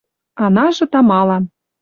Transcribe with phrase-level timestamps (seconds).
[0.43, 1.43] Анажы тамалан